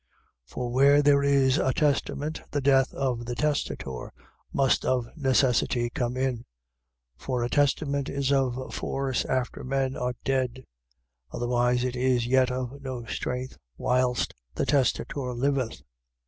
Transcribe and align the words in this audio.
9:16. 0.47 0.49
For 0.51 0.71
where 0.71 1.01
there 1.03 1.21
is 1.21 1.59
a 1.59 1.71
testament 1.73 2.41
the 2.49 2.59
death 2.59 2.91
of 2.95 3.25
the 3.27 3.35
testator 3.35 4.11
must 4.51 4.83
of 4.83 5.05
necessity 5.15 5.91
come 5.91 6.17
in. 6.17 6.37
9:17. 6.37 6.43
For 7.17 7.43
a 7.43 7.49
testament 7.51 8.09
is 8.09 8.31
of 8.31 8.73
force 8.73 9.25
after 9.25 9.63
men 9.63 9.95
are 9.95 10.15
dead: 10.23 10.63
otherwise 11.31 11.83
it 11.83 11.95
is 11.95 12.23
as 12.23 12.25
yet 12.25 12.49
of 12.49 12.81
no 12.81 13.05
strength, 13.05 13.59
whilst 13.77 14.33
the 14.55 14.65
testator 14.65 15.35
liveth. 15.35 15.83